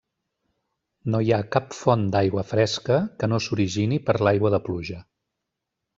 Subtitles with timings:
[1.15, 5.03] No hi ha cap font d'aigua fresca que no s'origini per l'aigua de pluja.